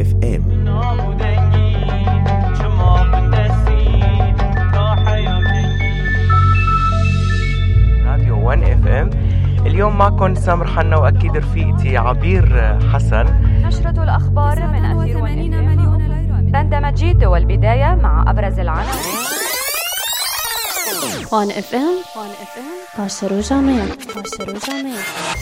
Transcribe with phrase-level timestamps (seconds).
[0.00, 0.66] اف ام
[8.06, 9.10] راديو 1 اف ام
[9.66, 13.26] اليوم معكم سامر حنا وأكيد رفيقتي عبير حسن.
[13.62, 19.25] نشرة الأخبار من أثير ون تندمج والبداية مع أبرز العناوين
[21.32, 22.64] وان اف ام وان اف ام
[22.98, 23.84] طاشر وجامع
[24.14, 24.96] طاشر وجامع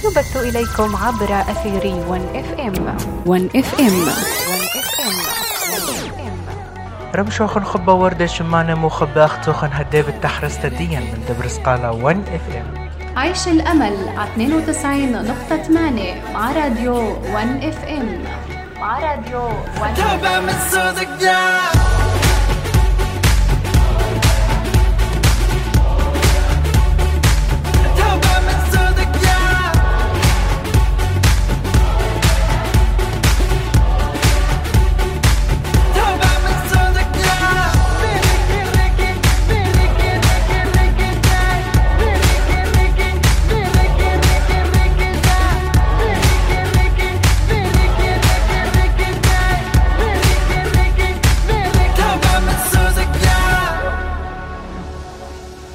[0.04, 2.96] نبث إليكم عبر أثير ون اف ام
[3.26, 5.34] وان اف ام ون اف ام
[7.14, 11.92] رمشو خن خبة وردة شمانة مو خبة أختو خن هدي بالتحرس تديا من دبر سقالة
[11.92, 14.08] 1 اف ام عيش الأمل.
[14.16, 14.30] على
[16.28, 18.24] 92.8 مع راديو 1 اف ام
[18.80, 19.40] مع راديو
[19.80, 21.58] 1 تابع من صوتك ده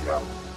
[0.09, 0.48] go.